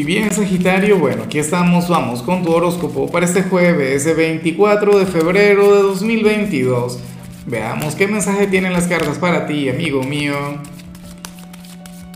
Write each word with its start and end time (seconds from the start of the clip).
Y 0.00 0.04
bien, 0.04 0.32
Sagitario, 0.32 0.98
bueno, 0.98 1.24
aquí 1.24 1.38
estamos, 1.38 1.86
vamos 1.86 2.22
con 2.22 2.42
tu 2.42 2.50
horóscopo 2.50 3.10
para 3.10 3.26
este 3.26 3.42
jueves, 3.42 4.00
ese 4.00 4.14
24 4.14 4.98
de 4.98 5.04
febrero 5.04 5.76
de 5.76 5.82
2022. 5.82 6.98
Veamos 7.44 7.96
qué 7.96 8.08
mensaje 8.08 8.46
tienen 8.46 8.72
las 8.72 8.86
cartas 8.86 9.18
para 9.18 9.46
ti, 9.46 9.68
amigo 9.68 10.02
mío. 10.02 10.32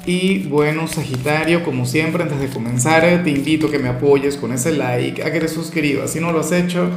Y 0.07 0.45
bueno, 0.45 0.89
Sagitario, 0.89 1.63
como 1.63 1.85
siempre, 1.85 2.23
antes 2.23 2.41
de 2.41 2.49
comenzar, 2.49 3.23
te 3.23 3.31
invito 3.31 3.67
a 3.67 3.71
que 3.71 3.79
me 3.79 3.91
apoyes 3.91 4.39
con 4.39 4.55
ese 4.55 4.73
like, 4.73 5.23
a 5.23 5.31
que 5.31 5.41
te 5.41 5.49
suscribas 5.49 6.11
si 6.11 6.21
no 6.21 6.33
lo 6.33 6.41
has 6.41 6.53
hecho, 6.53 6.89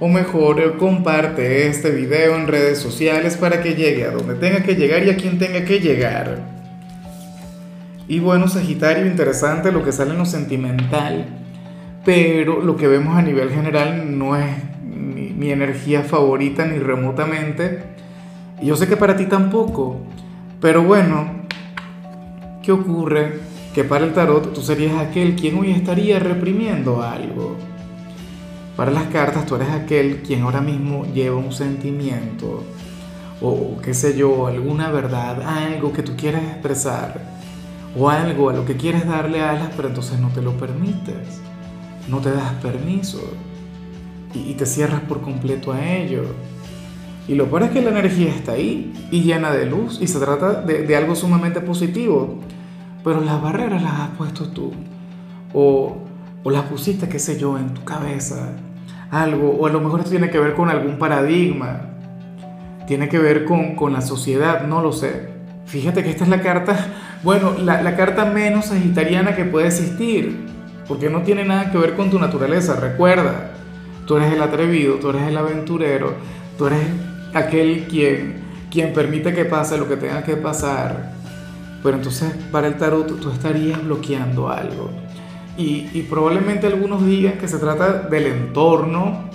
o 0.00 0.08
mejor, 0.08 0.78
comparte 0.78 1.66
este 1.66 1.90
video 1.90 2.34
en 2.36 2.46
redes 2.46 2.78
sociales 2.78 3.36
para 3.36 3.62
que 3.62 3.74
llegue 3.74 4.04
a 4.04 4.10
donde 4.10 4.36
tenga 4.36 4.62
que 4.62 4.74
llegar 4.74 5.04
y 5.04 5.10
a 5.10 5.18
quien 5.18 5.38
tenga 5.38 5.66
que 5.66 5.80
llegar. 5.80 6.53
Y 8.06 8.20
bueno, 8.20 8.48
Sagitario, 8.48 9.06
interesante 9.06 9.72
lo 9.72 9.82
que 9.82 9.92
sale 9.92 10.10
en 10.12 10.18
lo 10.18 10.26
sentimental, 10.26 11.24
pero 12.04 12.60
lo 12.60 12.76
que 12.76 12.86
vemos 12.86 13.16
a 13.16 13.22
nivel 13.22 13.50
general 13.50 14.18
no 14.18 14.36
es 14.36 14.50
mi, 14.82 15.50
energía 15.50 16.02
favorita 16.02 16.66
ni 16.66 16.78
remotamente. 16.78 17.82
Y 18.60 18.66
yo 18.66 18.76
sé 18.76 18.88
que 18.88 18.98
para 18.98 19.16
ti 19.16 19.24
tampoco, 19.24 20.00
pero 20.60 20.82
bueno, 20.82 21.46
¿qué 22.62 22.72
ocurre? 22.72 23.40
Que 23.74 23.84
para 23.84 24.04
el 24.04 24.12
tarot 24.12 24.52
tú 24.52 24.60
serías 24.60 24.96
aquel 24.96 25.34
quien 25.34 25.58
hoy 25.58 25.70
estaría 25.70 26.18
reprimiendo 26.18 27.02
algo. 27.02 27.56
Para 28.76 28.90
las 28.90 29.04
cartas 29.04 29.46
tú 29.46 29.56
eres 29.56 29.70
aquel 29.70 30.22
quien 30.22 30.42
ahora 30.42 30.60
mismo 30.60 31.06
lleva 31.14 31.36
un 31.36 31.52
sentimiento 31.52 32.64
o 33.40 33.78
qué 33.82 33.94
sé 33.94 34.16
yo, 34.16 34.46
alguna 34.46 34.90
verdad, 34.90 35.42
algo 35.42 35.92
que 35.92 36.02
tú 36.02 36.12
quieres 36.16 36.42
expresar 36.42 37.33
o 37.96 38.10
algo 38.10 38.50
a 38.50 38.52
lo 38.52 38.64
que 38.64 38.76
quieres 38.76 39.06
darle 39.06 39.40
alas, 39.40 39.70
pero 39.76 39.88
entonces 39.88 40.18
no 40.18 40.28
te 40.28 40.42
lo 40.42 40.56
permites, 40.56 41.40
no 42.08 42.18
te 42.18 42.30
das 42.30 42.52
permiso. 42.54 43.20
Y, 44.34 44.54
te 44.54 44.66
cierras 44.66 45.00
por 45.02 45.20
completo 45.20 45.72
a 45.72 45.86
ello. 45.86 46.24
Y 47.28 47.36
lo 47.36 47.46
peor 47.46 47.64
es 47.64 47.70
que 47.70 47.82
la 47.82 47.90
energía 47.90 48.30
está 48.30 48.52
ahí 48.52 48.92
y 49.12 49.22
llena 49.22 49.52
de 49.52 49.66
luz 49.66 49.98
y 50.02 50.08
se 50.08 50.18
trata 50.18 50.60
de, 50.60 50.96
algo 50.96 51.14
sumamente 51.14 51.60
positivo, 51.60 52.40
pero 53.04 53.20
las 53.20 53.40
barreras 53.40 53.80
las 53.80 53.92
has 53.92 54.08
puesto 54.10 54.48
tú. 54.48 54.72
O, 55.52 55.98
o 56.42 56.50
las 56.50 56.64
pusiste, 56.64 57.08
qué 57.08 57.20
sé 57.20 57.38
yo, 57.38 57.56
en 57.56 57.74
tu 57.74 57.84
cabeza, 57.84 58.56
algo, 59.12 59.50
o 59.50 59.66
a 59.66 59.70
lo 59.70 59.80
mejor 59.80 60.00
esto 60.00 60.10
tiene 60.10 60.30
que 60.30 60.40
ver 60.40 60.54
con 60.54 60.68
algún 60.68 60.98
paradigma, 60.98 61.90
tiene 62.88 63.08
que 63.08 63.20
ver 63.20 63.44
con, 63.44 63.76
con 63.76 63.92
la 63.92 64.00
sociedad, 64.00 64.66
no 64.66 64.82
lo 64.82 64.92
sé. 64.92 65.33
Fíjate 65.66 66.02
que 66.02 66.10
esta 66.10 66.24
es 66.24 66.30
la 66.30 66.42
carta 66.42 66.76
bueno, 67.24 67.54
la, 67.58 67.96
carta 67.96 68.26
menos 68.26 68.66
sagitariana 68.66 69.34
que 69.34 69.46
puede 69.46 69.68
existir, 69.68 70.46
porque 70.86 71.08
no 71.08 71.22
tiene 71.22 71.46
nada 71.46 71.72
que 71.72 71.78
ver 71.78 71.94
con 71.94 72.10
tu 72.10 72.18
naturaleza. 72.18 72.76
Recuerda, 72.78 73.52
tú 74.06 74.18
eres 74.18 74.34
el 74.34 74.42
atrevido, 74.42 74.96
tú 74.96 75.08
eres 75.08 75.22
el 75.22 75.36
aventurero, 75.38 76.16
tú 76.58 76.66
eres 76.66 76.80
aquel 77.32 77.86
quien, 77.88 78.42
quien 78.70 78.92
permite 78.92 79.32
que 79.32 79.46
pase 79.46 79.78
lo 79.78 79.88
que 79.88 79.96
tenga 79.96 80.22
que 80.22 80.36
pasar. 80.36 81.14
Pero 81.82 81.96
entonces 81.96 82.30
para 82.52 82.66
el 82.66 82.76
tarot 82.76 83.18
tú 83.18 83.30
estarías 83.30 83.82
bloqueando 83.82 84.50
algo. 84.50 84.90
Y, 85.56 86.02
probablemente 86.10 86.66
algunos 86.66 87.06
digan 87.06 87.38
que 87.38 87.48
se 87.48 87.58
trata 87.58 88.00
del 88.00 88.26
entorno, 88.26 89.30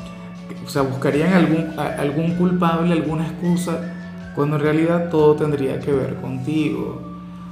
o 0.63 0.69
sea, 0.69 0.83
buscarían 0.83 1.33
algún, 1.33 1.73
algún 1.80 2.35
culpable, 2.35 2.91
alguna 2.94 3.25
excusa, 3.25 3.95
cuando 4.40 4.56
en 4.56 4.62
realidad 4.62 5.09
todo 5.09 5.36
tendría 5.36 5.82
que 5.82 5.92
ver 5.92 6.16
contigo. 6.16 7.02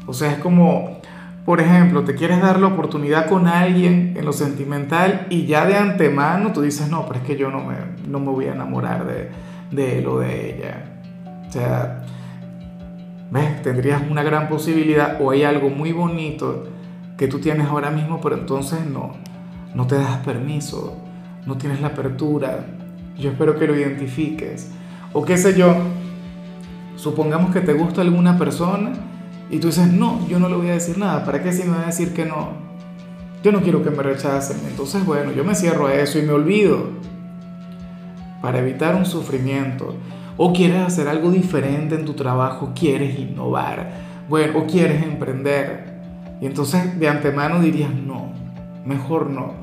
O 0.05 0.13
sea, 0.13 0.31
es 0.31 0.37
como, 0.37 1.01
por 1.45 1.59
ejemplo, 1.59 2.05
te 2.05 2.15
quieres 2.15 2.41
dar 2.41 2.61
la 2.61 2.67
oportunidad 2.67 3.27
con 3.27 3.45
alguien 3.45 4.13
en 4.15 4.23
lo 4.23 4.31
sentimental 4.31 5.27
y 5.29 5.45
ya 5.45 5.65
de 5.65 5.75
antemano 5.75 6.53
tú 6.53 6.61
dices, 6.61 6.89
no, 6.89 7.05
pero 7.05 7.19
es 7.19 7.25
que 7.25 7.35
yo 7.35 7.51
no 7.51 7.61
me, 7.61 7.75
no 8.07 8.21
me 8.21 8.31
voy 8.31 8.45
a 8.45 8.53
enamorar 8.53 9.05
de, 9.05 9.29
de 9.69 9.99
él 9.99 10.07
o 10.07 10.19
de 10.19 10.55
ella. 10.55 11.01
O 11.49 11.51
sea, 11.51 12.05
¿ves? 13.31 13.61
Tendrías 13.63 14.01
una 14.09 14.23
gran 14.23 14.47
posibilidad 14.47 15.17
o 15.19 15.31
hay 15.31 15.43
algo 15.43 15.69
muy 15.69 15.91
bonito 15.91 16.69
que 17.17 17.27
tú 17.27 17.39
tienes 17.39 17.67
ahora 17.67 17.91
mismo, 17.91 18.21
pero 18.21 18.37
entonces 18.37 18.79
no, 18.85 19.11
no 19.75 19.87
te 19.87 19.95
das 19.95 20.19
permiso, 20.19 20.95
no 21.45 21.57
tienes 21.57 21.81
la 21.81 21.87
apertura. 21.87 22.65
Yo 23.17 23.31
espero 23.31 23.59
que 23.59 23.67
lo 23.67 23.75
identifiques. 23.75 24.71
O 25.11 25.25
qué 25.25 25.37
sé 25.37 25.53
yo, 25.57 25.75
supongamos 26.97 27.53
que 27.53 27.61
te 27.61 27.73
gusta 27.73 28.01
alguna 28.01 28.37
persona 28.37 28.91
y 29.49 29.59
tú 29.59 29.67
dices, 29.67 29.87
no, 29.87 30.27
yo 30.27 30.39
no 30.39 30.49
le 30.49 30.57
voy 30.57 30.67
a 30.67 30.73
decir 30.73 30.97
nada, 30.97 31.23
¿para 31.23 31.41
qué 31.41 31.53
si 31.53 31.63
me 31.63 31.77
va 31.77 31.83
a 31.83 31.85
decir 31.85 32.13
que 32.13 32.25
no? 32.25 32.49
Yo 33.43 33.51
no 33.51 33.61
quiero 33.61 33.83
que 33.83 33.91
me 33.91 34.03
rechacen, 34.03 34.57
entonces 34.67 35.05
bueno, 35.05 35.31
yo 35.31 35.45
me 35.45 35.55
cierro 35.55 35.87
a 35.87 35.93
eso 35.93 36.19
y 36.19 36.23
me 36.23 36.33
olvido 36.33 36.89
para 38.41 38.59
evitar 38.59 38.95
un 38.95 39.05
sufrimiento. 39.05 39.95
O 40.39 40.53
quieres 40.53 40.81
hacer 40.81 41.07
algo 41.07 41.31
diferente 41.31 41.95
en 41.95 42.05
tu 42.05 42.13
trabajo, 42.13 42.73
quieres 42.75 43.17
innovar, 43.17 43.89
bueno, 44.27 44.59
o 44.59 44.67
quieres 44.67 45.03
emprender. 45.03 45.97
Y 46.41 46.45
entonces 46.45 46.99
de 46.99 47.07
antemano 47.07 47.59
dirías, 47.59 47.93
no, 47.93 48.31
mejor 48.85 49.29
no. 49.29 49.53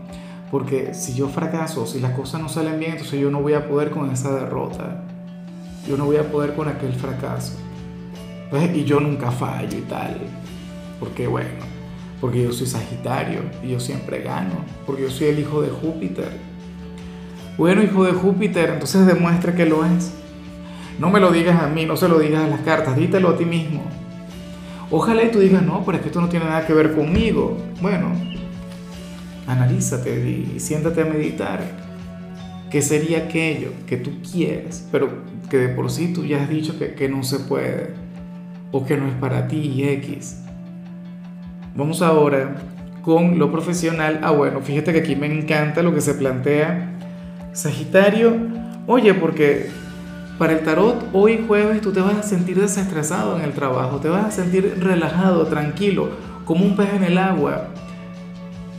Porque 0.51 0.95
si 0.95 1.15
yo 1.15 1.29
fracaso, 1.29 1.87
si 1.87 2.01
las 2.01 2.13
cosas 2.13 2.41
no 2.41 2.49
salen 2.49 2.79
bien, 2.79 2.93
entonces 2.93 3.21
yo 3.21 3.31
no 3.31 3.41
voy 3.41 3.55
a 3.55 3.69
poder 3.69 3.91
con 3.91 4.11
esa 4.11 4.35
derrota. 4.35 5.03
Yo 5.89 5.97
no 5.97 6.07
voy 6.07 6.17
a 6.17 6.31
poder 6.31 6.55
con 6.55 6.69
aquel 6.69 6.95
fracaso 6.95 7.55
y 8.75 8.85
yo 8.85 9.01
nunca 9.01 9.31
fallo 9.31 9.77
y 9.77 9.83
tal. 9.83 10.17
Porque 11.01 11.27
bueno, 11.27 11.65
porque 12.21 12.43
yo 12.43 12.53
soy 12.53 12.67
Sagitario 12.67 13.43
y 13.63 13.71
yo 13.71 13.81
siempre 13.81 14.23
gano. 14.23 14.55
Porque 14.87 15.03
yo 15.03 15.11
soy 15.11 15.29
el 15.29 15.39
hijo 15.41 15.63
de 15.63 15.71
Júpiter. 15.71 16.31
Bueno, 17.59 17.83
hijo 17.83 18.05
de 18.05 18.13
Júpiter, 18.13 18.71
entonces 18.71 19.07
demuestra 19.07 19.55
que 19.55 19.67
lo 19.67 19.85
es. 19.85 20.13
No 20.99 21.11
me 21.11 21.21
lo 21.21 21.33
digas 21.33 21.61
a 21.61 21.69
mí, 21.69 21.85
no 21.85 21.97
se 21.97 22.09
lo 22.09 22.19
digas 22.19 22.45
a 22.45 22.49
las 22.49 22.61
cartas, 22.61 22.97
dítelo 22.97 23.31
a 23.31 23.37
ti 23.37 23.45
mismo. 23.45 23.83
Ojalá 24.91 25.25
y 25.25 25.31
tú 25.31 25.41
digas, 25.41 25.63
no, 25.63 25.85
pero 25.85 25.97
es 25.97 26.03
que 26.03 26.09
esto 26.09 26.21
no 26.21 26.29
tiene 26.29 26.47
nada 26.47 26.67
que 26.67 26.73
ver 26.73 26.95
conmigo. 26.95 27.57
Bueno, 27.81 28.13
analízate 29.47 30.55
y 30.55 30.61
siéntate 30.61 31.03
a 31.03 31.05
meditar. 31.07 31.84
¿Qué 32.75 32.83
sería 32.83 33.19
aquello 33.19 33.71
que 33.87 33.97
tú 33.97 34.11
quieres, 34.21 34.85
pero 34.91 35.23
que 35.49 35.59
de 35.59 35.69
por 35.69 35.93
sí 35.93 36.13
tú 36.13 36.25
ya 36.25 36.43
has 36.43 36.49
dicho 36.49 36.77
que, 36.77 36.95
que 36.95 37.09
no 37.09 37.23
se 37.23 37.39
puede? 37.39 37.95
o 38.75 38.85
que 38.85 38.97
no 38.97 39.07
es 39.07 39.15
para 39.15 39.47
ti 39.47 39.59
y 39.59 39.85
X. 39.85 40.41
Vamos 41.77 42.03
ahora 42.03 42.57
con 43.03 43.39
lo 43.39 43.53
profesional. 43.53 44.19
Ah, 44.25 44.33
bueno, 44.33 44.61
fíjate 44.63 44.93
que 44.93 44.99
aquí 44.99 45.15
me 45.15 45.29
encanta 45.29 45.81
lo 45.81 45.95
que 45.95 46.01
se 46.01 46.15
plantea. 46.15 46.99
Sagitario, 47.53 48.37
oye, 48.89 49.15
porque 49.15 49.71
para 50.41 50.55
el 50.55 50.65
tarot 50.65 51.09
hoy 51.13 51.45
jueves 51.47 51.81
tú 51.83 51.93
te 51.93 52.01
vas 52.01 52.17
a 52.17 52.25
sentir 52.25 52.61
desestresado 52.61 53.39
en 53.39 53.45
el 53.45 53.53
trabajo, 53.53 53.99
te 54.01 54.09
vas 54.09 54.25
a 54.25 54.31
sentir 54.33 54.79
relajado, 54.81 55.47
tranquilo, 55.47 56.09
como 56.45 56.65
un 56.65 56.75
pez 56.75 56.95
en 56.95 57.05
el 57.05 57.19
agua. 57.19 57.69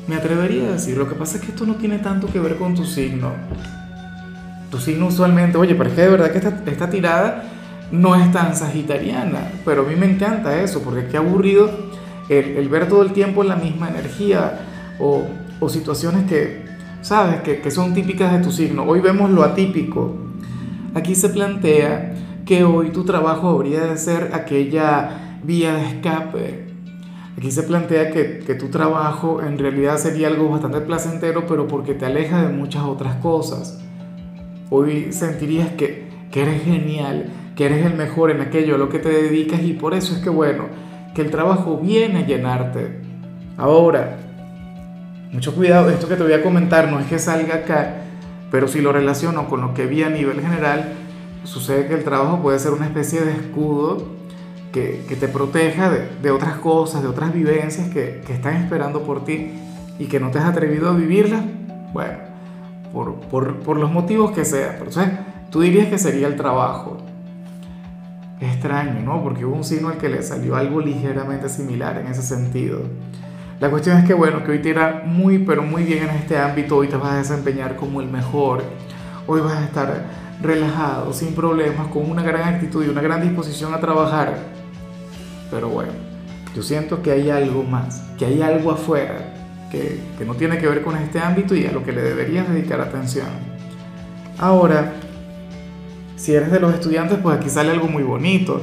Me 0.09 0.15
atrevería 0.15 0.67
a 0.67 0.71
decir, 0.73 0.97
lo 0.97 1.07
que 1.07 1.15
pasa 1.15 1.37
es 1.37 1.43
que 1.43 1.51
esto 1.51 1.65
no 1.65 1.75
tiene 1.75 1.99
tanto 1.99 2.27
que 2.27 2.41
ver 2.41 2.57
con 2.57 2.75
tu 2.75 2.83
signo. 2.83 3.31
Tu 4.75 4.81
signo 4.81 5.07
usualmente, 5.07 5.57
oye, 5.57 5.73
pero 5.73 5.89
es 5.89 5.95
que 5.95 6.01
de 6.01 6.09
verdad 6.09 6.31
que 6.31 6.39
esta, 6.39 6.61
esta 6.65 6.89
tirada 6.89 7.45
no 7.93 8.13
es 8.13 8.29
tan 8.33 8.53
sagitariana, 8.53 9.53
pero 9.63 9.83
a 9.83 9.85
mí 9.85 9.95
me 9.95 10.05
encanta 10.05 10.61
eso, 10.61 10.81
porque 10.81 11.07
qué 11.07 11.15
aburrido 11.15 11.69
el, 12.27 12.67
ver 12.67 12.89
todo 12.89 13.01
el 13.01 13.13
tiempo 13.13 13.41
la 13.45 13.55
misma 13.55 13.87
energía 13.87 14.65
o, 14.99 15.23
situaciones 15.69 16.29
que, 16.29 16.65
sabes, 17.01 17.39
que, 17.39 17.61
que 17.61 17.71
son 17.71 17.93
típicas 17.93 18.33
de 18.33 18.39
tu 18.39 18.51
signo. 18.51 18.83
Hoy 18.83 18.99
vemos 18.99 19.31
lo 19.31 19.43
atípico. 19.43 20.17
Aquí 20.93 21.15
se 21.15 21.29
plantea 21.29 22.13
que 22.45 22.65
hoy 22.65 22.89
tu 22.89 23.05
trabajo 23.05 23.47
habría 23.47 23.85
de 23.85 23.97
ser 23.97 24.31
aquella 24.33 25.39
vía 25.41 25.73
de 25.73 25.85
escape. 25.85 26.67
Aquí 27.37 27.49
se 27.49 27.63
plantea 27.63 28.11
que, 28.11 28.39
que, 28.39 28.55
tu 28.55 28.67
trabajo 28.67 29.41
en 29.41 29.57
realidad 29.57 29.97
sería 29.97 30.27
algo 30.27 30.49
bastante 30.49 30.81
placentero, 30.81 31.47
pero 31.47 31.65
porque 31.65 31.93
te 31.93 32.05
aleja 32.05 32.41
de 32.41 32.49
muchas 32.49 32.83
otras 32.83 33.15
cosas. 33.15 33.84
Hoy 34.69 35.13
sentirías 35.13 35.69
que, 35.69 36.07
que 36.31 36.41
eres 36.41 36.63
genial, 36.63 37.31
que 37.55 37.65
eres 37.65 37.85
el 37.85 37.93
mejor 37.93 38.31
en 38.31 38.41
aquello 38.41 38.75
a 38.75 38.77
lo 38.77 38.89
que 38.89 38.99
te 38.99 39.09
dedicas 39.09 39.61
y 39.61 39.73
por 39.73 39.93
eso 39.93 40.15
es 40.15 40.21
que 40.21 40.29
bueno, 40.29 40.65
que 41.13 41.21
el 41.21 41.31
trabajo 41.31 41.77
viene 41.77 42.19
a 42.19 42.25
llenarte. 42.25 42.99
Ahora, 43.57 44.17
mucho 45.31 45.55
cuidado, 45.55 45.89
esto 45.89 46.07
que 46.07 46.15
te 46.15 46.23
voy 46.23 46.33
a 46.33 46.43
comentar 46.43 46.91
no 46.91 46.99
es 46.99 47.07
que 47.07 47.19
salga 47.19 47.55
acá, 47.55 47.95
pero 48.51 48.67
si 48.67 48.81
lo 48.81 48.91
relaciono 48.91 49.47
con 49.47 49.61
lo 49.61 49.73
que 49.73 49.85
vi 49.85 50.03
a 50.03 50.09
nivel 50.09 50.41
general, 50.41 50.93
sucede 51.43 51.87
que 51.87 51.93
el 51.93 52.03
trabajo 52.03 52.41
puede 52.41 52.59
ser 52.59 52.73
una 52.73 52.85
especie 52.85 53.21
de 53.21 53.31
escudo 53.31 54.15
que, 54.71 55.05
que 55.07 55.15
te 55.15 55.27
proteja 55.27 55.89
de, 55.89 56.09
de, 56.21 56.31
otras 56.31 56.55
cosas, 56.57 57.01
de 57.01 57.07
otras 57.07 57.33
vivencias 57.33 57.89
que, 57.89 58.21
que, 58.25 58.33
están 58.33 58.55
esperando 58.57 59.03
por 59.03 59.23
ti 59.23 59.51
y 59.99 60.07
que 60.07 60.19
no 60.19 60.31
te 60.31 60.39
has 60.39 60.45
atrevido 60.45 60.89
a 60.89 60.93
vivirlas, 60.93 61.41
bueno, 61.93 62.17
por, 62.95 63.15
por, 63.15 63.57
por 63.57 63.77
los 63.77 63.91
motivos 63.91 64.31
que 64.31 64.45
sean. 64.45 64.77
Pero, 64.79 64.89
tú 65.51 65.59
dirías 65.59 65.89
que 65.89 65.97
sería 65.97 66.27
el 66.27 66.37
trabajo 66.37 66.97
extraño, 68.39 69.01
¿no? 69.03 69.21
Porque 69.21 69.43
hubo 69.43 69.53
un 69.53 69.65
signo 69.65 69.89
al 69.89 69.97
que 69.97 70.07
le 70.07 70.23
salió 70.23 70.55
algo 70.55 70.79
ligeramente 70.79 71.49
similar 71.49 71.97
en 71.97 72.07
ese 72.07 72.21
sentido. 72.21 72.79
La 73.59 73.69
cuestión 73.69 73.97
es 73.97 74.05
que, 74.05 74.13
bueno, 74.13 74.45
que 74.45 74.51
hoy 74.51 74.59
te 74.59 74.69
irá 74.69 75.03
muy, 75.05 75.39
pero 75.39 75.61
muy 75.61 75.83
bien 75.83 76.03
en 76.03 76.11
este 76.11 76.37
ámbito, 76.37 76.77
hoy 76.77 76.87
te 76.87 76.95
vas 76.95 77.11
a 77.11 77.17
desempeñar 77.17 77.75
como 77.75 77.99
el 77.99 78.07
mejor, 78.07 78.63
hoy 79.27 79.41
vas 79.41 79.57
a 79.57 79.65
estar 79.65 80.05
relajado, 80.41 81.11
sin 81.11 81.35
problemas, 81.35 81.87
con 81.87 82.09
una 82.09 82.23
gran 82.23 82.55
actitud 82.55 82.85
y 82.85 82.89
una 82.89 83.01
gran 83.01 83.21
disposición 83.21 83.73
a 83.73 83.79
trabajar. 83.81 84.37
Pero 85.51 85.67
bueno, 85.67 85.91
yo 86.55 86.63
siento 86.63 87.01
que 87.01 87.11
hay 87.11 87.29
algo 87.29 87.63
más, 87.63 88.03
que 88.17 88.25
hay 88.25 88.41
algo 88.41 88.71
afuera 88.71 89.34
que, 89.71 89.99
no 90.25 90.35
tiene 90.35 90.57
que 90.57 90.67
ver 90.67 90.81
con 90.81 90.95
este 90.97 91.19
ámbito 91.19 91.55
y 91.55 91.65
a 91.65 91.71
lo 91.71 91.83
que 91.83 91.91
le 91.91 92.01
deberías 92.01 92.47
dedicar 92.49 92.81
atención. 92.81 93.27
Ahora, 94.37 94.93
si 96.15 96.33
eres 96.33 96.51
de 96.51 96.59
los 96.59 96.73
estudiantes, 96.73 97.19
pues 97.21 97.37
aquí 97.37 97.49
sale 97.49 97.71
algo 97.71 97.87
muy 97.87 98.03
bonito, 98.03 98.61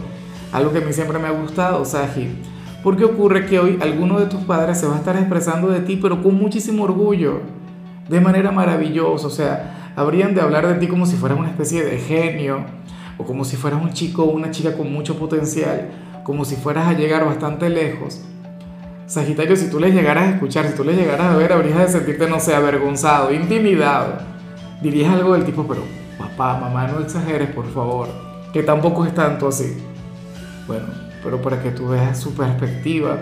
algo 0.52 0.72
que 0.72 0.78
a 0.78 0.81
mí 0.82 0.93
siempre 0.93 1.19
me 1.19 1.28
ha 1.28 1.32
gustado, 1.32 1.84
Saji. 1.84 2.28
Porque 2.82 3.04
ocurre 3.04 3.46
que 3.46 3.60
hoy 3.60 3.78
alguno 3.81 4.19
de 4.19 4.26
tus 4.26 4.40
padres 4.40 4.78
se 4.78 4.87
va 4.87 4.94
a 4.94 4.99
estar 4.99 5.16
expresando 5.16 5.69
de 5.69 5.81
ti, 5.81 5.96
pero 5.96 6.22
con 6.22 6.34
muchísimo 6.34 6.84
orgullo, 6.84 7.40
de 8.08 8.20
manera 8.20 8.50
maravillosa. 8.50 9.26
O 9.26 9.31
sea, 9.31 9.93
habrían 9.94 10.34
de 10.34 10.40
hablar 10.40 10.66
de 10.66 10.75
ti 10.75 10.88
como 10.88 11.06
si 11.06 11.16
fueras 11.16 11.38
una 11.38 11.50
especie 11.50 11.84
de 11.84 11.99
genio, 11.99 12.64
o 13.19 13.25
como 13.25 13.44
si 13.44 13.56
fueras 13.56 13.81
un 13.82 13.93
chico 13.93 14.25
o 14.25 14.31
una 14.31 14.50
chica 14.50 14.76
con 14.76 14.93
mucho 14.93 15.16
potencial, 15.16 15.90
como 16.25 16.44
si 16.44 16.56
fueras 16.56 16.88
a 16.88 16.94
llegar 16.94 17.25
bastante 17.25 17.69
lejos. 17.69 18.22
Sagitario, 19.06 19.56
si 19.56 19.69
tú 19.69 19.78
les 19.78 19.94
llegaras 19.94 20.25
a 20.25 20.31
escuchar, 20.31 20.66
si 20.66 20.75
tú 20.75 20.84
les 20.84 20.96
llegaras 20.96 21.26
a 21.26 21.37
ver, 21.37 21.52
habrías 21.52 21.78
de 21.78 21.88
sentirte, 21.88 22.28
no 22.28 22.40
sé, 22.40 22.54
avergonzado, 22.54 23.32
intimidado. 23.32 24.19
Dirías 24.81 25.12
algo 25.12 25.34
del 25.34 25.44
tipo, 25.44 25.66
pero 25.66 25.82
papá, 26.19 26.58
mamá, 26.58 26.87
no 26.87 27.00
exageres, 27.00 27.50
por 27.50 27.70
favor, 27.72 28.08
que 28.52 28.62
tampoco 28.62 29.04
es 29.04 29.14
tanto 29.14 29.49
así. 29.49 29.76
Bueno, 30.66 30.87
pero 31.22 31.43
para 31.43 31.62
que 31.62 31.70
tú 31.70 31.88
veas 31.88 32.19
su 32.19 32.34
perspectiva, 32.34 33.19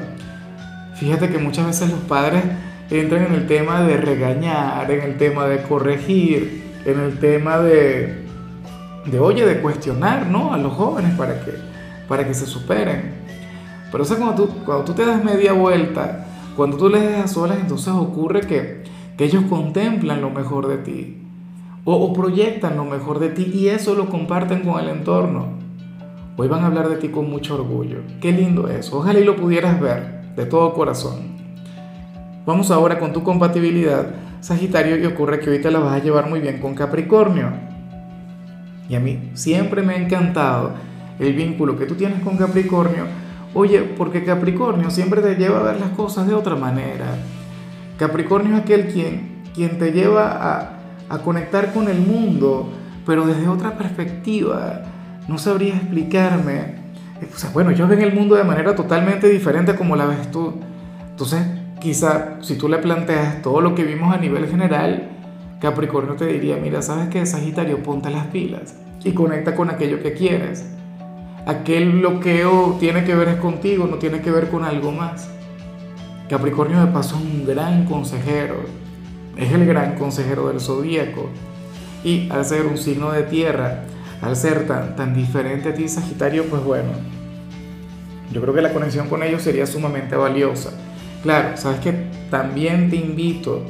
fíjate 0.94 1.28
que 1.28 1.38
muchas 1.38 1.66
veces 1.66 1.90
los 1.90 2.00
padres 2.00 2.44
entran 2.90 3.26
en 3.26 3.34
el 3.34 3.46
tema 3.46 3.82
de 3.82 3.96
regañar, 3.96 4.90
en 4.90 5.02
el 5.02 5.16
tema 5.16 5.46
de 5.46 5.62
corregir, 5.62 6.62
en 6.84 7.00
el 7.00 7.18
tema 7.18 7.58
de, 7.58 8.24
de 9.06 9.18
oye, 9.18 9.46
de 9.46 9.60
cuestionar, 9.60 10.26
¿no? 10.26 10.52
A 10.52 10.58
los 10.58 10.74
jóvenes 10.74 11.16
para 11.16 11.44
que, 11.44 11.52
para 12.08 12.26
que 12.26 12.34
se 12.34 12.46
superen. 12.46 13.19
Pero 13.90 14.04
o 14.04 14.06
sea, 14.06 14.16
cuando 14.16 14.44
tú, 14.44 14.54
cuando 14.64 14.84
tú 14.84 14.92
te 14.92 15.04
das 15.04 15.24
media 15.24 15.52
vuelta, 15.52 16.26
cuando 16.56 16.76
tú 16.76 16.88
les 16.88 17.02
dejas 17.02 17.32
solas, 17.32 17.58
entonces 17.60 17.92
ocurre 17.92 18.42
que, 18.42 18.84
que 19.16 19.24
ellos 19.24 19.44
contemplan 19.48 20.20
lo 20.20 20.30
mejor 20.30 20.68
de 20.68 20.78
ti 20.78 21.20
o, 21.84 22.12
proyectan 22.12 22.76
lo 22.76 22.84
mejor 22.84 23.18
de 23.18 23.30
ti 23.30 23.50
y 23.52 23.68
eso 23.68 23.94
lo 23.94 24.08
comparten 24.08 24.60
con 24.60 24.80
el 24.80 24.88
entorno. 24.88 25.58
Hoy 26.36 26.48
van 26.48 26.62
a 26.62 26.66
hablar 26.66 26.88
de 26.88 26.96
ti 26.96 27.08
con 27.08 27.28
mucho 27.28 27.54
orgullo. 27.54 27.98
Qué 28.20 28.32
lindo 28.32 28.68
es. 28.68 28.92
Ojalá 28.92 29.18
y 29.18 29.24
lo 29.24 29.36
pudieras 29.36 29.80
ver 29.80 30.34
de 30.36 30.46
todo 30.46 30.72
corazón. 30.72 31.38
Vamos 32.46 32.70
ahora 32.70 32.98
con 32.98 33.12
tu 33.12 33.22
compatibilidad, 33.22 34.14
Sagitario, 34.40 34.96
y 34.98 35.04
ocurre 35.04 35.40
que 35.40 35.50
hoy 35.50 35.60
te 35.60 35.70
la 35.70 35.80
vas 35.80 36.00
a 36.00 36.02
llevar 36.02 36.28
muy 36.28 36.40
bien 36.40 36.60
con 36.60 36.74
Capricornio. 36.74 37.48
Y 38.88 38.94
a 38.94 39.00
mí 39.00 39.30
siempre 39.34 39.82
me 39.82 39.94
ha 39.94 39.96
encantado 39.96 40.72
el 41.18 41.34
vínculo 41.34 41.76
que 41.76 41.86
tú 41.86 41.94
tienes 41.94 42.22
con 42.22 42.36
Capricornio. 42.36 43.04
Oye, 43.54 43.80
porque 43.82 44.24
Capricornio 44.24 44.90
siempre 44.90 45.22
te 45.22 45.34
lleva 45.34 45.60
a 45.60 45.62
ver 45.62 45.80
las 45.80 45.90
cosas 45.90 46.26
de 46.26 46.34
otra 46.34 46.56
manera. 46.56 47.06
Capricornio 47.98 48.56
es 48.56 48.62
aquel 48.62 48.88
quien, 48.88 49.42
quien 49.54 49.78
te 49.78 49.92
lleva 49.92 50.30
a, 50.30 50.80
a 51.08 51.18
conectar 51.18 51.72
con 51.72 51.88
el 51.88 52.00
mundo, 52.00 52.70
pero 53.04 53.26
desde 53.26 53.48
otra 53.48 53.76
perspectiva. 53.76 54.82
No 55.26 55.38
sabría 55.38 55.74
explicarme. 55.74 56.76
O 57.34 57.38
sea, 57.38 57.50
bueno, 57.50 57.70
ellos 57.70 57.88
ven 57.88 58.00
el 58.00 58.14
mundo 58.14 58.36
de 58.36 58.44
manera 58.44 58.74
totalmente 58.74 59.28
diferente 59.28 59.74
como 59.74 59.96
la 59.96 60.06
ves 60.06 60.30
tú. 60.30 60.54
Entonces, 61.10 61.42
quizá 61.80 62.38
si 62.40 62.56
tú 62.56 62.68
le 62.68 62.78
planteas 62.78 63.42
todo 63.42 63.60
lo 63.60 63.74
que 63.74 63.84
vimos 63.84 64.14
a 64.14 64.18
nivel 64.18 64.46
general, 64.48 65.10
Capricornio 65.60 66.14
te 66.14 66.26
diría, 66.26 66.56
mira, 66.56 66.80
¿sabes 66.80 67.08
qué? 67.08 67.26
Sagitario, 67.26 67.82
ponte 67.82 68.10
las 68.10 68.26
pilas 68.28 68.76
y 69.04 69.12
conecta 69.12 69.54
con 69.54 69.70
aquello 69.70 70.02
que 70.02 70.14
quieres. 70.14 70.66
Aquel 71.46 71.92
bloqueo 71.92 72.76
tiene 72.78 73.04
que 73.04 73.14
ver 73.14 73.38
contigo, 73.38 73.86
no 73.86 73.96
tiene 73.96 74.20
que 74.20 74.30
ver 74.30 74.48
con 74.48 74.64
algo 74.64 74.92
más. 74.92 75.28
Capricornio 76.28 76.84
de 76.84 76.92
paso 76.92 77.16
es 77.16 77.22
un 77.22 77.46
gran 77.46 77.84
consejero 77.86 78.80
es 79.40 79.52
el 79.52 79.66
gran 79.66 79.96
consejero 79.96 80.48
del 80.48 80.60
zodíaco. 80.60 81.28
Y 82.04 82.28
al 82.30 82.44
ser 82.44 82.66
un 82.66 82.78
signo 82.78 83.10
de 83.12 83.22
tierra, 83.24 83.84
al 84.22 84.36
ser 84.36 84.66
tan, 84.66 84.96
tan 84.96 85.14
diferente 85.14 85.70
a 85.70 85.74
ti, 85.74 85.88
Sagitario, 85.88 86.44
pues 86.44 86.62
bueno, 86.62 86.90
yo 88.32 88.40
creo 88.40 88.54
que 88.54 88.62
la 88.62 88.72
conexión 88.72 89.08
con 89.08 89.22
ellos 89.22 89.42
sería 89.42 89.66
sumamente 89.66 90.16
valiosa. 90.16 90.70
Claro, 91.22 91.56
sabes 91.56 91.80
que 91.80 91.92
también 92.30 92.88
te 92.90 92.96
invito 92.96 93.62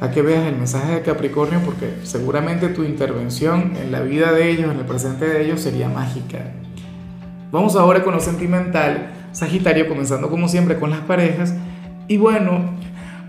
a 0.00 0.10
que 0.10 0.22
veas 0.22 0.46
el 0.46 0.56
mensaje 0.56 0.94
de 0.94 1.02
Capricornio 1.02 1.60
porque 1.64 1.94
seguramente 2.02 2.68
tu 2.68 2.84
intervención 2.84 3.72
en 3.76 3.92
la 3.92 4.00
vida 4.00 4.32
de 4.32 4.50
ellos, 4.50 4.72
en 4.72 4.78
el 4.78 4.86
presente 4.86 5.26
de 5.26 5.44
ellos, 5.44 5.60
sería 5.60 5.88
mágica. 5.88 6.52
Vamos 7.54 7.76
ahora 7.76 8.02
con 8.02 8.12
lo 8.12 8.18
sentimental, 8.18 9.12
Sagitario, 9.30 9.86
comenzando 9.86 10.28
como 10.28 10.48
siempre 10.48 10.76
con 10.80 10.90
las 10.90 11.02
parejas. 11.02 11.54
Y 12.08 12.16
bueno, 12.16 12.72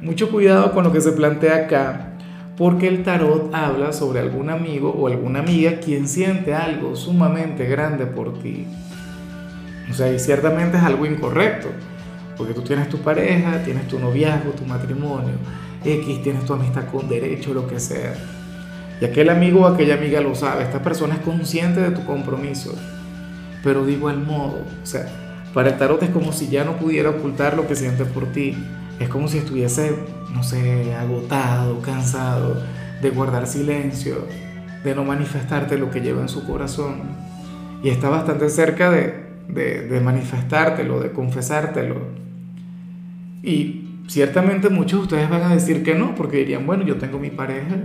mucho 0.02 0.32
cuidado 0.32 0.72
con 0.72 0.84
lo 0.84 0.92
que 0.92 1.00
se 1.00 1.12
plantea 1.12 1.58
acá, 1.58 2.14
porque 2.58 2.88
el 2.88 3.04
tarot 3.04 3.54
habla 3.54 3.94
sobre 3.94 4.22
algún 4.22 4.50
amigo 4.50 4.90
o 4.90 5.06
alguna 5.06 5.42
amiga 5.42 5.80
quien 5.80 6.08
siente 6.08 6.56
algo 6.56 6.96
sumamente 6.96 7.68
grande 7.68 8.08
por 8.08 8.40
ti. 8.40 8.66
O 9.92 9.94
sea, 9.94 10.12
y 10.12 10.18
ciertamente 10.18 10.78
es 10.78 10.84
algo 10.84 11.06
incorrecto, 11.06 11.68
porque 12.36 12.56
tú 12.56 12.64
tienes 12.64 12.90
tu 12.90 12.98
pareja, 12.98 13.62
tienes 13.64 13.88
tu 13.88 14.00
noviazgo, 14.00 14.54
tu 14.54 14.66
matrimonio, 14.66 15.36
X, 15.84 16.24
tienes 16.24 16.46
tu 16.46 16.54
amistad 16.56 16.88
con 16.92 17.08
derecho, 17.08 17.54
lo 17.54 17.68
que 17.68 17.80
sea. 17.80 18.16
Y 19.00 19.06
aquel 19.06 19.30
amigo 19.30 19.60
o 19.62 19.68
aquella 19.68 19.94
amiga 19.94 20.20
lo 20.20 20.34
sabe, 20.34 20.64
esta 20.64 20.82
persona 20.82 21.14
es 21.14 21.20
consciente 21.20 21.80
de 21.80 21.92
tu 21.92 22.04
compromiso, 22.06 22.74
pero 23.66 23.86
digo 23.86 24.10
el 24.10 24.20
modo, 24.20 24.60
o 24.82 24.86
sea, 24.86 25.08
para 25.54 25.72
el 25.72 25.78
tarot 25.78 26.02
es 26.04 26.10
como 26.12 26.32
si 26.32 26.48
ya 26.48 26.64
no 26.64 26.78
pudiera 26.78 27.10
ocultar 27.10 27.58
lo 27.58 27.68
que 27.68 27.76
siente 27.76 28.06
por 28.06 28.28
ti 28.32 28.56
es 29.00 29.10
como 29.10 29.28
si 29.28 29.40
estuviese, 29.40 29.94
no 30.34 30.44
sé, 30.44 30.94
agotado, 30.94 31.82
cansado 31.82 32.62
de 33.02 33.10
guardar 33.10 33.46
silencio, 33.46 34.28
de 34.84 34.96
no 34.96 35.04
manifestarte 35.04 35.78
lo 35.78 35.92
que 35.92 36.00
lleva 36.00 36.22
en 36.22 36.30
su 36.30 36.46
corazón. 36.46 37.02
Y 37.84 37.90
está 37.90 38.10
bastante 38.10 38.50
cerca 38.50 38.90
de, 38.90 39.26
de, 39.50 40.00
manifestártelo, 40.00 41.02
de 41.02 41.12
confesártelo. 41.12 41.96
Y 43.44 44.02
ciertamente 44.08 44.70
muchos 44.70 45.00
de 45.00 45.04
ustedes 45.04 45.30
van 45.30 45.44
a 45.44 45.54
decir 45.54 45.84
que 45.84 45.94
no, 45.94 46.16
porque 46.16 46.38
dirían, 46.38 46.66
bueno, 46.66 46.86
yo 46.86 46.96
tengo 46.96 47.20
mi 47.20 47.30
pareja, 47.30 47.76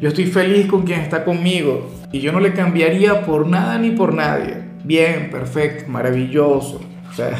yo 0.00 0.08
estoy 0.08 0.26
feliz 0.26 0.66
con 0.66 0.84
quien 0.84 1.00
está 1.00 1.24
conmigo 1.24 1.90
y 2.12 2.20
yo 2.20 2.30
no 2.30 2.38
le 2.38 2.52
cambiaría 2.52 3.26
por 3.26 3.48
nada 3.48 3.78
ni 3.78 3.90
por 3.90 4.14
nadie. 4.14 4.65
Bien, 4.86 5.30
perfecto, 5.32 5.90
maravilloso. 5.90 6.80
O 7.10 7.12
sea, 7.12 7.32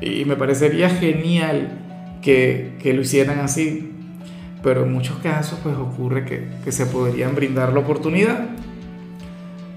y 0.00 0.24
me 0.24 0.34
parecería 0.34 0.88
genial 0.88 1.68
que, 2.22 2.72
lo 2.82 3.02
hicieran 3.02 3.40
así. 3.40 3.92
Pero 4.62 4.84
en 4.84 4.92
muchos 4.92 5.18
casos 5.18 5.58
pues 5.62 5.76
ocurre 5.76 6.24
que, 6.24 6.48
que 6.64 6.72
se 6.72 6.86
podrían 6.86 7.34
brindar 7.34 7.74
la 7.74 7.80
oportunidad. 7.80 8.46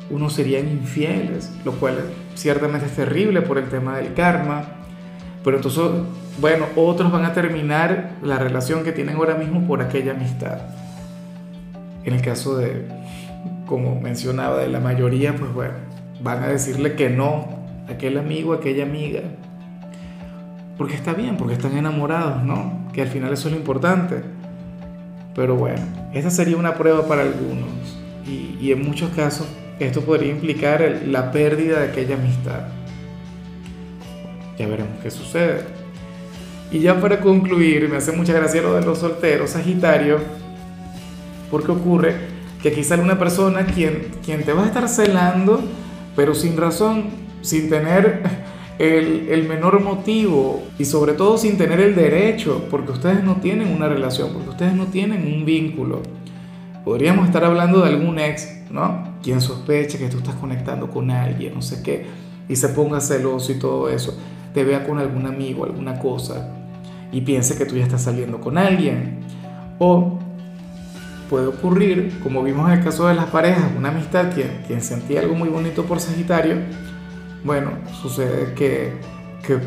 Unos 0.09 0.33
serían 0.33 0.69
infieles, 0.69 1.51
lo 1.65 1.73
cual 1.73 2.05
ciertamente 2.35 2.87
es 2.87 2.95
terrible 2.95 3.41
por 3.41 3.57
el 3.57 3.65
tema 3.65 3.97
del 3.97 4.13
karma. 4.13 4.63
Pero 5.43 5.57
entonces, 5.57 5.83
bueno, 6.39 6.67
otros 6.77 7.11
van 7.11 7.25
a 7.25 7.33
terminar 7.33 8.11
la 8.23 8.39
relación 8.39 8.85
que 8.85 8.93
tienen 8.93 9.17
ahora 9.17 9.35
mismo 9.35 9.67
por 9.67 9.81
aquella 9.81 10.13
amistad. 10.13 10.59
En 12.05 12.13
el 12.13 12.21
caso 12.21 12.57
de, 12.57 12.85
como 13.65 13.99
mencionaba, 13.99 14.59
de 14.59 14.69
la 14.69 14.79
mayoría, 14.79 15.35
pues 15.35 15.53
bueno, 15.53 15.88
van 16.21 16.43
a 16.43 16.47
decirle 16.47 16.95
que 16.95 17.09
no 17.09 17.47
a 17.87 17.93
aquel 17.93 18.17
amigo, 18.17 18.53
a 18.53 18.57
aquella 18.57 18.83
amiga, 18.83 19.21
porque 20.77 20.95
está 20.95 21.13
bien, 21.13 21.35
porque 21.37 21.55
están 21.55 21.77
enamorados, 21.77 22.43
¿no? 22.43 22.87
Que 22.93 23.01
al 23.01 23.09
final 23.09 23.33
eso 23.33 23.47
es 23.49 23.53
lo 23.53 23.59
importante. 23.59 24.21
Pero 25.35 25.55
bueno, 25.55 25.81
esta 26.13 26.29
sería 26.29 26.57
una 26.57 26.75
prueba 26.75 27.07
para 27.07 27.21
algunos 27.21 27.69
y, 28.25 28.71
en 28.71 28.85
muchos 28.85 29.09
casos 29.11 29.47
esto 29.79 30.01
podría 30.01 30.31
implicar 30.31 31.01
la 31.05 31.31
pérdida 31.31 31.79
de 31.79 31.87
aquella 31.89 32.15
amistad. 32.15 32.67
Ya 34.57 34.67
veremos 34.67 34.99
qué 35.01 35.09
sucede. 35.09 35.63
Y 36.71 36.79
ya 36.79 36.99
para 36.99 37.21
concluir, 37.21 37.87
me 37.89 37.97
hace 37.97 38.11
mucha 38.11 38.33
gracia 38.33 38.61
lo 38.61 38.73
de 38.73 38.81
los 38.81 38.99
solteros, 38.99 39.51
Sagitario, 39.51 40.19
porque 41.49 41.71
ocurre 41.71 42.15
que 42.61 42.69
aquí 42.69 42.83
sale 42.83 43.01
una 43.01 43.17
persona 43.17 43.65
quien, 43.65 44.11
quien 44.23 44.43
te 44.43 44.53
va 44.53 44.63
a 44.63 44.67
estar 44.67 44.87
celando, 44.89 45.61
pero 46.19 46.35
sin 46.35 46.57
razón, 46.57 47.05
sin 47.39 47.69
tener 47.69 48.23
el, 48.77 49.47
menor 49.47 49.81
motivo 49.81 50.63
y 50.77 50.83
sobre 50.83 51.13
todo 51.13 51.37
sin 51.37 51.57
tener 51.57 51.79
el 51.79 51.95
derecho, 51.95 52.67
porque 52.69 52.91
ustedes 52.91 53.23
no 53.23 53.37
tienen 53.37 53.69
una 53.73 53.87
relación, 53.87 54.33
porque 54.33 54.49
ustedes 54.49 54.73
no 54.73 54.87
tienen 54.87 55.33
un 55.33 55.45
vínculo. 55.45 56.01
Podríamos 56.83 57.25
estar 57.25 57.45
hablando 57.45 57.79
de 57.79 57.91
algún 57.91 58.19
ex, 58.19 58.49
¿no? 58.69 59.13
Quien 59.23 59.39
sospeche 59.39 59.97
que 59.97 60.09
tú 60.09 60.17
estás 60.17 60.35
conectando 60.35 60.89
con 60.89 61.09
alguien, 61.09 61.53
no 61.53 61.61
sé 61.61 61.81
qué, 61.83 62.05
y 62.49 62.57
se 62.57 62.67
ponga 62.67 62.99
celoso 62.99 63.53
y 63.53 63.55
todo 63.55 63.87
eso, 63.87 64.19
te 64.53 64.65
vea 64.65 64.85
con 64.85 64.99
algún 64.99 65.25
amigo, 65.25 65.63
alguna 65.63 65.99
cosa, 65.99 66.53
y 67.13 67.21
piense 67.21 67.57
que 67.57 67.63
tú 67.63 67.77
ya 67.77 67.83
estás 67.83 68.03
saliendo 68.03 68.41
con 68.41 68.57
alguien. 68.57 69.19
O 69.79 70.19
puede 71.29 71.47
ocurrir, 71.47 72.19
como 72.23 72.43
vimos 72.43 72.69
en 72.71 72.79
el 72.79 72.83
caso 72.83 73.07
de 73.07 73.13
las 73.13 73.27
parejas, 73.27 73.65
una 73.77 73.89
amistad, 73.89 74.33
quien, 74.33 74.63
quien 74.67 74.81
sentía 74.81 75.21
algo 75.21 75.35
muy 75.35 75.49
bonito 75.49 75.85
por 75.85 75.99
Sagitario, 75.99 76.57
bueno, 77.43 77.71
sucede 78.01 78.53
que, 78.55 78.93
que 79.45 79.59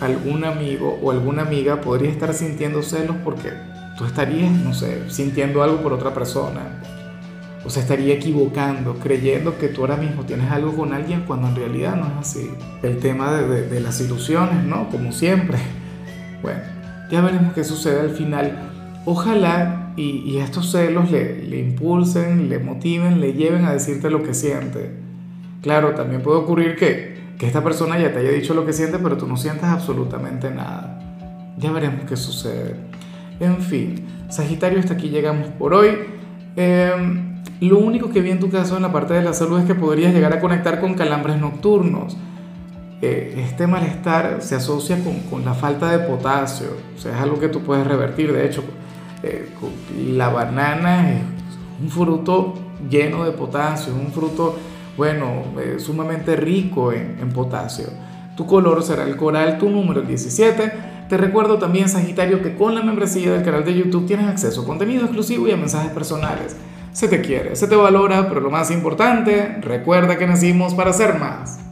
algún 0.00 0.44
amigo 0.44 0.98
o 1.02 1.10
alguna 1.10 1.42
amiga 1.42 1.80
podría 1.80 2.10
estar 2.10 2.32
sintiendo 2.32 2.82
celos 2.82 3.16
porque 3.24 3.52
tú 3.98 4.04
estarías, 4.04 4.50
no 4.50 4.72
sé, 4.72 5.10
sintiendo 5.10 5.62
algo 5.62 5.82
por 5.82 5.92
otra 5.92 6.14
persona. 6.14 6.80
O 7.64 7.70
se 7.70 7.80
estaría 7.80 8.14
equivocando, 8.14 8.94
creyendo 8.94 9.56
que 9.56 9.68
tú 9.68 9.82
ahora 9.82 9.96
mismo 9.96 10.24
tienes 10.24 10.50
algo 10.50 10.74
con 10.74 10.92
alguien 10.92 11.22
cuando 11.26 11.46
en 11.48 11.54
realidad 11.54 11.94
no 11.94 12.06
es 12.06 12.28
así. 12.28 12.50
El 12.82 12.98
tema 12.98 13.32
de, 13.32 13.68
de, 13.68 13.80
las 13.80 14.00
ilusiones, 14.00 14.64
¿no? 14.64 14.88
Como 14.88 15.12
siempre. 15.12 15.58
Bueno, 16.42 16.58
ya 17.08 17.20
veremos 17.20 17.52
qué 17.52 17.62
sucede 17.62 18.00
al 18.00 18.10
final. 18.10 18.58
Ojalá 19.04 19.81
y, 19.96 20.38
estos 20.38 20.70
celos 20.70 21.10
le, 21.10 21.42
le 21.42 21.58
impulsen, 21.58 22.48
le 22.48 22.58
motiven, 22.58 23.20
le 23.20 23.34
lleven 23.34 23.64
a 23.64 23.72
decirte 23.72 24.10
lo 24.10 24.22
que 24.22 24.34
siente. 24.34 24.90
Claro, 25.60 25.94
también 25.94 26.22
puede 26.22 26.38
ocurrir 26.38 26.76
que, 26.76 27.16
que 27.38 27.46
esta 27.46 27.62
persona 27.62 27.98
ya 27.98 28.12
te 28.12 28.20
haya 28.20 28.30
dicho 28.30 28.54
lo 28.54 28.64
que 28.64 28.72
siente, 28.72 28.98
pero 28.98 29.16
tú 29.16 29.26
no 29.26 29.36
sientas 29.36 29.70
absolutamente 29.70 30.50
nada. 30.50 30.98
Ya 31.58 31.70
veremos 31.70 32.06
qué 32.08 32.16
sucede. 32.16 32.76
En 33.38 33.58
fin, 33.58 34.04
Sagitario, 34.28 34.78
hasta 34.78 34.94
aquí 34.94 35.08
llegamos 35.08 35.48
por 35.58 35.74
hoy. 35.74 35.90
Em, 36.56 37.42
lo 37.60 37.78
único 37.78 38.10
que 38.10 38.20
vi 38.20 38.30
en 38.30 38.40
tu 38.40 38.50
caso 38.50 38.76
en 38.76 38.82
la 38.82 38.92
parte 38.92 39.14
de 39.14 39.22
la 39.22 39.32
salud 39.32 39.60
es 39.60 39.66
que 39.66 39.74
podrías 39.74 40.12
llegar 40.12 40.32
a 40.32 40.40
conectar 40.40 40.80
con 40.80 40.94
calambres 40.94 41.38
nocturnos. 41.38 42.16
Eh, 43.02 43.34
este 43.48 43.66
malestar 43.66 44.38
se 44.40 44.54
asocia 44.54 45.02
con, 45.02 45.18
con, 45.28 45.44
la 45.44 45.54
falta 45.54 45.90
de 45.90 46.06
potasio, 46.06 46.68
o 46.96 47.00
sea, 47.00 47.16
es 47.16 47.20
algo 47.20 47.40
que 47.40 47.48
tú 47.48 47.60
puedes 47.60 47.84
revertir. 47.84 48.32
De 48.32 48.46
hecho, 48.46 48.62
eh, 49.22 49.48
la 50.14 50.28
banana 50.28 51.10
es 51.10 51.22
un 51.82 51.88
fruto 51.88 52.54
lleno 52.88 53.24
de 53.24 53.32
potasio, 53.32 53.94
un 53.94 54.12
fruto, 54.12 54.56
bueno, 54.96 55.44
eh, 55.60 55.76
sumamente 55.78 56.36
rico 56.36 56.92
en, 56.92 57.18
en 57.20 57.32
potasio. 57.32 57.86
Tu 58.36 58.46
color 58.46 58.82
será 58.82 59.04
el 59.04 59.16
coral, 59.16 59.58
tu 59.58 59.68
número 59.68 60.00
el 60.00 60.06
17 60.06 60.92
te 61.12 61.18
recuerdo 61.18 61.58
también, 61.58 61.90
Sagitario, 61.90 62.40
que 62.40 62.54
con 62.54 62.74
la 62.74 62.82
membresía 62.82 63.32
del 63.32 63.42
canal 63.42 63.66
de 63.66 63.74
YouTube 63.74 64.06
tienes 64.06 64.28
acceso 64.28 64.62
a 64.62 64.64
contenido 64.64 65.02
exclusivo 65.04 65.46
y 65.46 65.50
a 65.50 65.58
mensajes 65.58 65.92
personales. 65.92 66.56
Se 66.92 67.06
te 67.06 67.20
quiere, 67.20 67.54
se 67.54 67.68
te 67.68 67.76
valora, 67.76 68.30
pero 68.30 68.40
lo 68.40 68.48
más 68.48 68.70
importante, 68.70 69.58
recuerda 69.60 70.16
que 70.16 70.26
nacimos 70.26 70.72
para 70.72 70.90
ser 70.94 71.18
más. 71.18 71.62